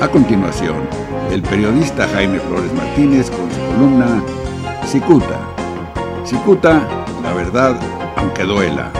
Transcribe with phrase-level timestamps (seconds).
[0.00, 0.76] A continuación,
[1.32, 4.22] el periodista Jaime Flores Martínez con su columna
[4.86, 5.40] Cicuta.
[6.24, 6.88] Cicuta,
[7.20, 7.76] la verdad,
[8.14, 8.92] aunque duela.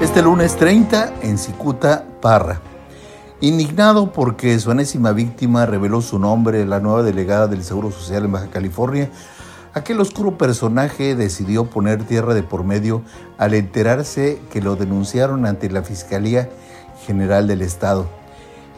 [0.00, 2.62] Este lunes 30 en Cicuta, Parra.
[3.42, 8.32] Indignado porque su enésima víctima reveló su nombre, la nueva delegada del Seguro Social en
[8.32, 9.10] Baja California,
[9.74, 13.02] aquel oscuro personaje decidió poner tierra de por medio
[13.36, 16.48] al enterarse que lo denunciaron ante la Fiscalía
[17.04, 18.19] General del Estado.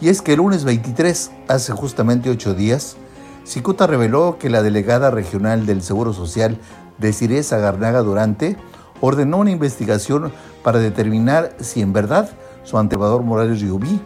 [0.02, 2.96] Y es que el lunes 23, hace justamente ocho días,
[3.44, 6.58] Cicuta reveló que la delegada regional del Seguro Social,
[6.98, 8.56] Desiree Sagarnaga Durante,
[9.00, 10.32] ordenó una investigación
[10.64, 12.28] para determinar si en verdad
[12.64, 14.00] su antecedor Morales Riubí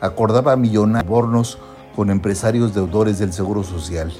[0.00, 1.58] acordaba millonarios bornos
[1.94, 4.10] con empresarios deudores del Seguro Social.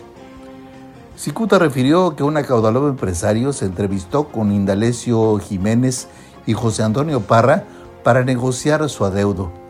[1.16, 6.08] Cicuta refirió que un acaudalado empresario se entrevistó con Indalecio Jiménez
[6.44, 7.64] y José Antonio Parra
[8.04, 9.61] para negociar su adeudo.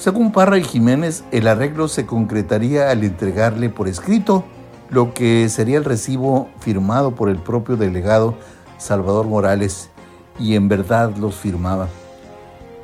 [0.00, 4.44] Según Parra y Jiménez, el arreglo se concretaría al entregarle por escrito
[4.88, 8.34] lo que sería el recibo firmado por el propio delegado
[8.78, 9.90] Salvador Morales,
[10.38, 11.88] y en verdad los firmaba.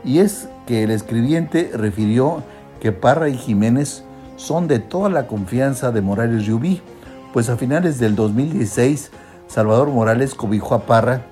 [0.05, 2.43] Y es que el escribiente refirió
[2.81, 4.05] que Parra y Jiménez
[4.37, 6.83] son de toda la confianza de Morales Rubí,
[7.33, 9.11] pues a finales del 2016
[9.47, 11.23] Salvador Morales cobijó a Parra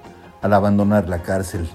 [0.41, 1.69] al abandonar la cárcel.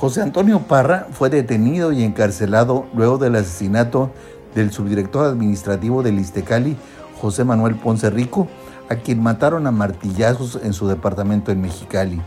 [0.00, 4.12] José Antonio Parra fue detenido y encarcelado luego del asesinato
[4.54, 6.76] del subdirector administrativo del Istecali,
[7.20, 8.46] José Manuel Ponce Rico,
[8.88, 12.22] a quien mataron a martillazos en su departamento en Mexicali.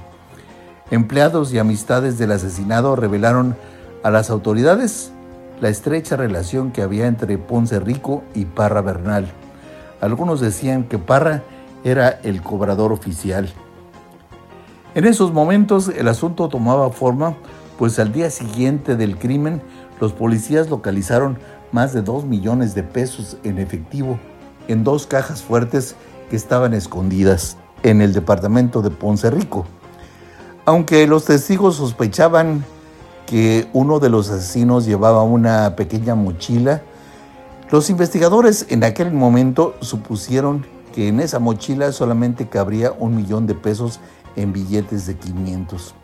[0.89, 3.55] Empleados y amistades del asesinado revelaron
[4.03, 5.14] a las autoridades
[5.61, 9.31] la estrecha relación que había entre Ponce Rico y Parra Bernal.
[10.02, 11.42] Algunos decían que Parra
[11.86, 13.49] era el cobrador oficial.
[14.94, 17.38] En esos momentos el asunto tomaba forma
[17.82, 19.60] pues al día siguiente del crimen
[20.00, 21.40] los policías localizaron
[21.72, 24.20] más de 2 millones de pesos en efectivo
[24.68, 25.96] en dos cajas fuertes
[26.30, 29.66] que estaban escondidas en el departamento de Ponce Rico.
[30.64, 32.64] Aunque los testigos sospechaban
[33.26, 36.84] que uno de los asesinos llevaba una pequeña mochila,
[37.72, 43.55] los investigadores en aquel momento supusieron que en esa mochila solamente cabría un millón de
[43.55, 44.00] pesos
[44.36, 45.95] en billetes de 500.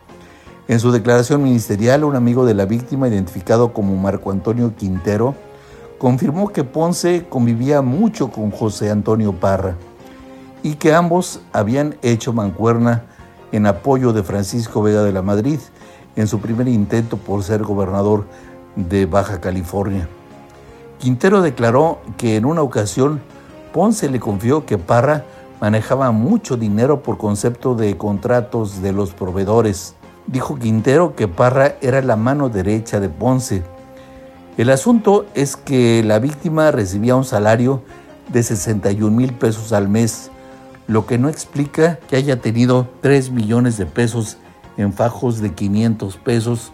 [0.68, 5.34] En su declaración ministerial, un amigo de la víctima, identificado como Marco Antonio Quintero,
[5.96, 9.76] confirmó que Ponce convivía mucho con José Antonio Parra
[10.62, 13.04] y que ambos habían hecho mancuerna
[13.50, 15.58] en apoyo de Francisco Vega de la Madrid
[16.16, 18.26] en su primer intento por ser gobernador
[18.76, 20.06] de Baja California.
[20.98, 23.22] Quintero declaró que en una ocasión
[23.72, 25.24] Ponce le confió que Parra
[25.62, 29.94] manejaba mucho dinero por concepto de contratos de los proveedores
[30.28, 33.62] dijo Quintero que Parra era la mano derecha de Ponce.
[34.56, 37.82] El asunto es que la víctima recibía un salario
[38.28, 40.30] de 61 mil pesos al mes,
[40.86, 44.36] lo que no explica que haya tenido 3 millones de pesos
[44.76, 46.72] en fajos de 500 pesos,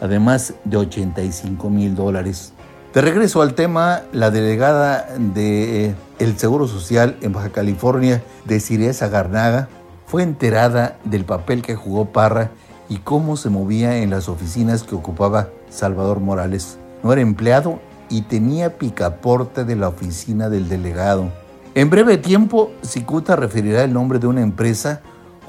[0.00, 2.52] además de 85 mil dólares.
[2.92, 9.68] De regreso al tema, la delegada del el Seguro Social en Baja California, Desiree Garnaga,
[10.06, 12.50] fue enterada del papel que jugó Parra
[12.90, 16.76] y cómo se movía en las oficinas que ocupaba Salvador Morales.
[17.02, 17.78] No era empleado
[18.10, 21.30] y tenía picaporte de la oficina del delegado.
[21.74, 25.00] En breve tiempo, Cicuta referirá el nombre de una empresa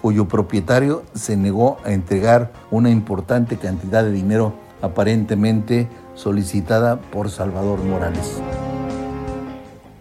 [0.03, 7.83] cuyo propietario se negó a entregar una importante cantidad de dinero aparentemente solicitada por Salvador
[7.83, 8.39] Morales.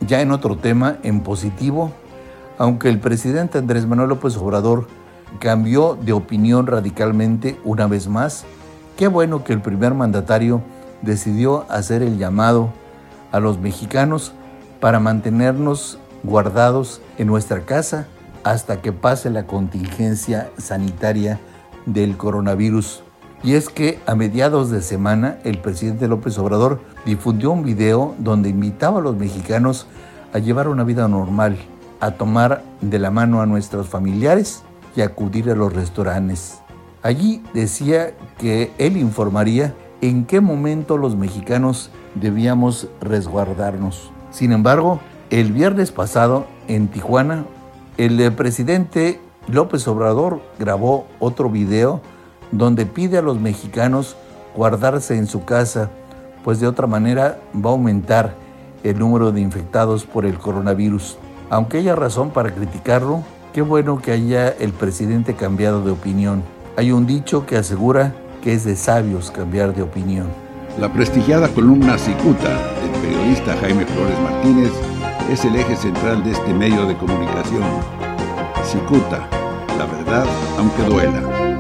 [0.07, 1.93] Ya en otro tema, en positivo,
[2.59, 4.89] aunque el presidente Andrés Manuel López Obrador
[5.39, 8.45] cambió de opinión radicalmente una vez más.
[8.97, 10.63] Qué bueno que el primer mandatario
[11.03, 12.71] decidió hacer el llamado
[13.33, 14.33] a los mexicanos
[14.81, 18.07] para mantenernos guardados en nuestra casa
[18.45, 21.39] hasta que pase la contingencia sanitaria
[21.87, 23.03] del coronavirus.
[23.43, 28.51] Y es que a mediados de semana el presidente López Obrador difundió un video donde
[28.51, 29.87] invitaba a los mexicanos
[30.33, 31.57] a llevar una vida normal,
[32.01, 34.63] a tomar de la mano a nuestros familiares
[34.97, 36.61] y acudir a los restaurantes.
[37.03, 44.11] Allí decía que él informaría en qué momento los mexicanos debíamos resguardarnos.
[44.31, 45.01] Sin embargo,
[45.31, 47.45] el viernes pasado en Tijuana,
[47.97, 52.01] el presidente López Obrador grabó otro video
[52.53, 54.17] donde pide a los mexicanos
[54.57, 55.91] guardarse en su casa,
[56.45, 58.35] pues de otra manera va a aumentar
[58.83, 61.19] el número de infectados por el coronavirus.
[61.51, 66.45] Aunque haya razón para criticarlo, Qué bueno que haya el presidente cambiado de opinión.
[66.77, 68.15] Hay un dicho que asegura
[68.45, 70.29] que es de sabios cambiar de opinión.
[70.79, 72.49] La prestigiada columna Cicuta
[72.81, 74.71] del periodista Jaime Flores Martínez
[75.29, 77.65] es el eje central de este medio de comunicación.
[78.65, 79.29] Cicuta,
[79.77, 80.27] la verdad
[80.57, 81.60] aunque duela.